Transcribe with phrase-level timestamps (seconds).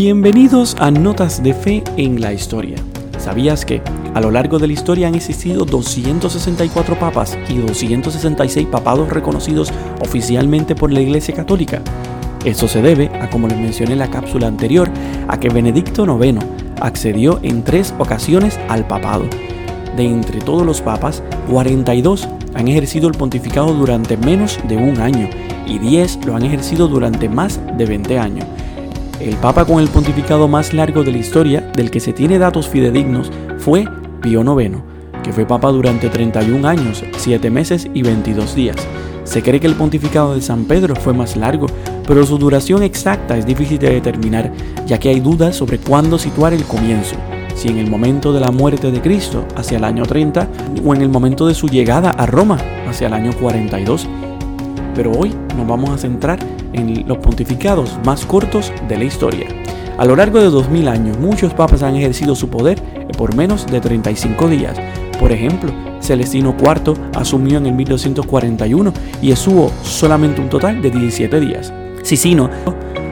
[0.00, 2.76] Bienvenidos a Notas de Fe en la Historia.
[3.18, 3.82] ¿Sabías que
[4.14, 10.76] a lo largo de la historia han existido 264 papas y 266 papados reconocidos oficialmente
[10.76, 11.82] por la Iglesia Católica?
[12.44, 14.88] Esto se debe a, como les mencioné en la cápsula anterior,
[15.26, 16.38] a que Benedicto IX
[16.80, 19.24] accedió en tres ocasiones al papado.
[19.96, 25.28] De entre todos los papas, 42 han ejercido el pontificado durante menos de un año
[25.66, 28.46] y 10 lo han ejercido durante más de 20 años.
[29.20, 32.68] El papa con el pontificado más largo de la historia, del que se tiene datos
[32.68, 33.84] fidedignos, fue
[34.22, 34.76] Pío IX,
[35.24, 38.76] que fue papa durante 31 años, 7 meses y 22 días.
[39.24, 41.66] Se cree que el pontificado de San Pedro fue más largo,
[42.06, 44.52] pero su duración exacta es difícil de determinar,
[44.86, 47.16] ya que hay dudas sobre cuándo situar el comienzo,
[47.56, 50.48] si en el momento de la muerte de Cristo, hacia el año 30,
[50.84, 52.58] o en el momento de su llegada a Roma,
[52.88, 54.06] hacia el año 42.
[54.94, 56.38] Pero hoy nos vamos a centrar
[56.72, 59.46] en los pontificados más cortos de la historia.
[59.98, 62.80] A lo largo de 2000 años, muchos papas han ejercido su poder
[63.16, 64.76] por menos de 35 días.
[65.18, 71.40] Por ejemplo, Celestino IV asumió en el 1241 y estuvo solamente un total de 17
[71.40, 71.72] días.
[72.02, 72.48] Sicino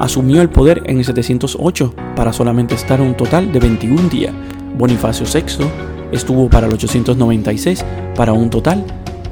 [0.00, 4.34] asumió el poder en el 708 para solamente estar un total de 21 días.
[4.76, 5.64] Bonifacio VI
[6.10, 7.84] estuvo para el 896
[8.16, 8.84] para un total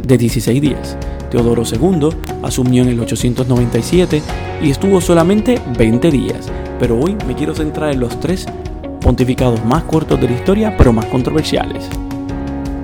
[0.07, 0.97] de 16 días.
[1.31, 2.09] Teodoro II
[2.43, 4.23] asumió en el 897
[4.63, 8.47] y estuvo solamente 20 días, pero hoy me quiero centrar en los tres
[9.01, 11.89] pontificados más cortos de la historia, pero más controversiales.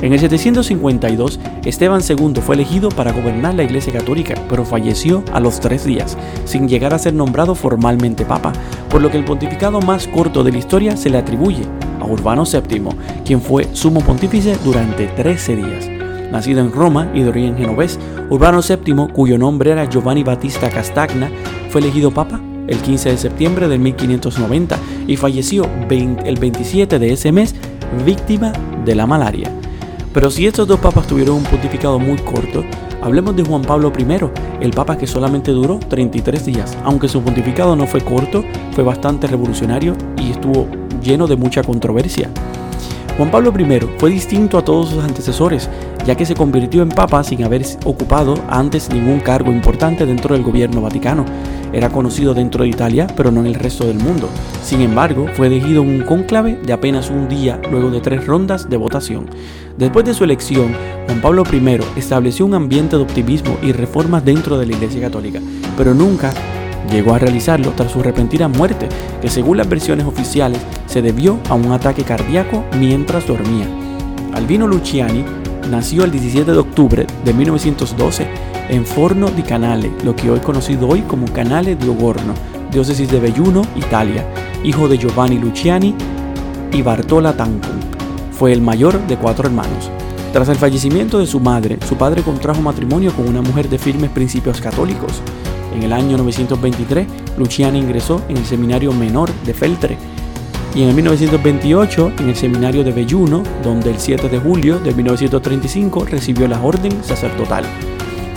[0.03, 5.41] En el 752, Esteban II fue elegido para gobernar la Iglesia Católica, pero falleció a
[5.41, 8.53] los tres días, sin llegar a ser nombrado formalmente papa,
[8.91, 11.63] por lo que el pontificado más corto de la historia se le atribuye
[11.99, 12.89] a Urbano VII,
[13.25, 15.96] quien fue sumo pontífice durante 13 días.
[16.31, 17.99] Nacido en Roma y de origen genovés,
[18.31, 21.31] Urbano VII, cuyo nombre era Giovanni Battista Castagna,
[21.71, 27.33] fue elegido papa el 15 de septiembre de 1590 y falleció el 27 de ese
[27.33, 27.55] mes
[28.05, 28.53] víctima
[28.85, 29.51] de la malaria.
[30.13, 32.65] Pero si estos dos papas tuvieron un pontificado muy corto,
[33.03, 36.77] hablemos de Juan Pablo I, el papa que solamente duró 33 días.
[36.85, 38.43] Aunque su pontificado no fue corto,
[38.73, 40.67] fue bastante revolucionario y estuvo
[41.03, 42.31] lleno de mucha controversia.
[43.17, 45.71] Juan Pablo I fue distinto a todos sus antecesores,
[46.05, 50.45] ya que se convirtió en papa sin haber ocupado antes ningún cargo importante dentro del
[50.45, 51.25] gobierno vaticano.
[51.73, 54.29] Era conocido dentro de Italia, pero no en el resto del mundo.
[54.63, 58.69] Sin embargo, fue elegido en un cónclave de apenas un día luego de tres rondas
[58.69, 59.31] de votación.
[59.79, 60.75] Después de su elección,
[61.07, 65.41] Juan Pablo I estableció un ambiente de optimismo y reformas dentro de la Iglesia Católica,
[65.75, 66.35] pero nunca
[66.91, 68.89] Llegó a realizarlo tras su repentina muerte,
[69.21, 73.67] que según las versiones oficiales se debió a un ataque cardíaco mientras dormía.
[74.33, 75.25] Albino Luciani
[75.71, 78.27] nació el 17 de octubre de 1912
[78.69, 82.35] en Forno di Canale, lo que hoy conocido hoy como Canale di Ogorno,
[82.71, 84.25] diócesis de Belluno, Italia,
[84.65, 85.95] hijo de Giovanni Luciani
[86.73, 87.77] y Bartola Tancum.
[88.33, 89.91] Fue el mayor de cuatro hermanos.
[90.33, 94.11] Tras el fallecimiento de su madre, su padre contrajo matrimonio con una mujer de firmes
[94.11, 95.23] principios católicos.
[95.77, 97.07] En el año 923,
[97.37, 99.99] Luciani ingresó en el seminario menor de Feltre
[100.75, 104.95] y en el 1928 en el seminario de Belluno, donde el 7 de julio de
[104.95, 107.65] 1935 recibió la orden sacerdotal.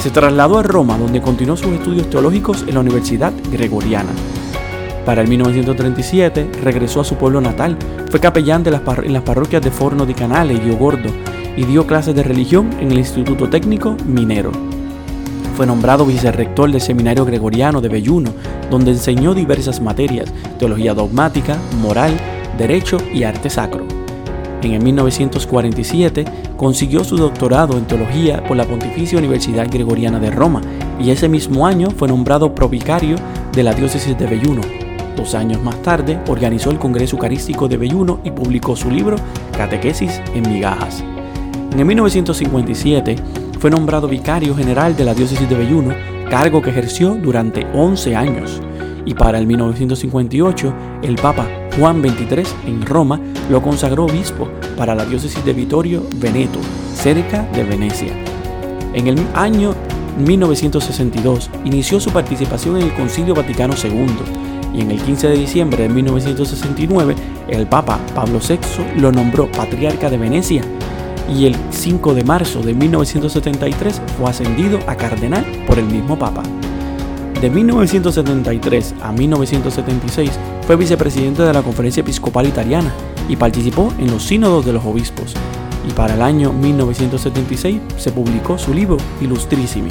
[0.03, 4.11] Se trasladó a Roma, donde continuó sus estudios teológicos en la Universidad Gregoriana.
[5.05, 7.77] Para el 1937 regresó a su pueblo natal,
[8.09, 11.09] fue capellán de las en las parroquias de Forno di Canale y Gordo
[11.55, 14.78] y dio clases de religión en el Instituto Técnico Minero.
[15.59, 18.31] Fue nombrado vicerrector del Seminario Gregoriano de Belluno,
[18.71, 22.17] donde enseñó diversas materias, teología dogmática, moral,
[22.57, 23.85] derecho y arte sacro.
[24.61, 26.23] En el 1947
[26.55, 30.61] consiguió su doctorado en teología por la Pontificia Universidad Gregoriana de Roma
[30.97, 33.17] y ese mismo año fue nombrado provicario
[33.51, 34.61] de la diócesis de Belluno.
[35.17, 39.17] Dos años más tarde organizó el Congreso Eucarístico de Belluno y publicó su libro
[39.57, 41.03] Catequesis en migajas.
[41.73, 43.17] En el 1957
[43.59, 45.93] fue nombrado vicario general de la diócesis de Belluno,
[46.29, 48.61] cargo que ejerció durante 11 años.
[49.05, 50.73] Y para el 1958,
[51.03, 51.45] el Papa
[51.77, 53.19] Juan XXIII en Roma
[53.49, 54.47] lo consagró obispo
[54.77, 56.59] para la diócesis de Vittorio Veneto,
[56.95, 58.13] cerca de Venecia.
[58.93, 59.75] En el año
[60.19, 64.07] 1962 inició su participación en el Concilio Vaticano II
[64.73, 67.15] y en el 15 de diciembre de 1969
[67.49, 70.61] el Papa Pablo VI lo nombró patriarca de Venecia
[71.35, 76.43] y el 5 de marzo de 1973 fue ascendido a cardenal por el mismo Papa.
[77.41, 80.31] De 1973 a 1976
[80.65, 82.91] fue vicepresidente de la Conferencia Episcopal Italiana
[83.29, 85.33] y participó en los sínodos de los obispos.
[85.87, 89.89] Y para el año 1976 se publicó su libro Illustrissimi.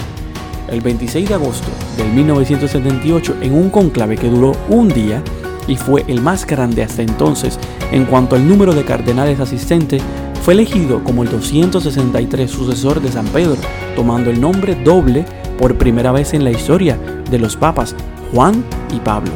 [0.69, 5.23] El 26 de agosto de 1978, en un conclave que duró un día,
[5.67, 7.59] y fue el más grande hasta entonces
[7.93, 10.03] en cuanto al número de cardenales asistentes,
[10.49, 13.59] fue elegido como el 263 sucesor de San Pedro,
[13.95, 15.27] tomando el nombre doble
[15.59, 16.97] por primera vez en la historia
[17.31, 17.95] de los papas
[18.33, 19.31] Juan y Pablo.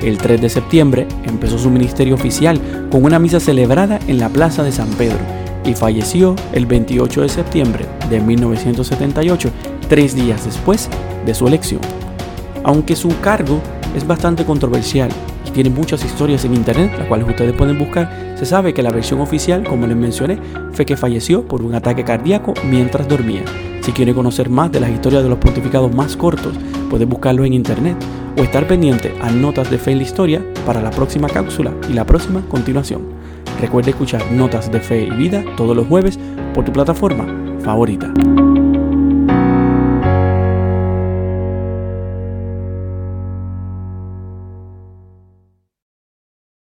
[0.00, 2.58] El 3 de septiembre empezó su ministerio oficial
[2.90, 5.18] con una misa celebrada en la Plaza de San Pedro
[5.66, 9.50] y falleció el 28 de septiembre de 1978,
[9.90, 10.88] tres días después
[11.26, 11.82] de su elección.
[12.64, 13.60] Aunque su cargo
[13.94, 15.10] es bastante controversial
[15.52, 19.20] tiene muchas historias en internet, las cuales ustedes pueden buscar, se sabe que la versión
[19.20, 20.38] oficial, como les mencioné,
[20.72, 23.42] fue que falleció por un ataque cardíaco mientras dormía.
[23.82, 26.54] Si quiere conocer más de las historias de los pontificados más cortos,
[26.88, 27.96] puede buscarlo en internet
[28.38, 31.92] o estar pendiente a Notas de Fe en la Historia para la próxima cápsula y
[31.92, 33.02] la próxima continuación.
[33.60, 36.18] Recuerde escuchar Notas de Fe y Vida todos los jueves
[36.54, 37.26] por tu plataforma
[37.62, 38.12] favorita.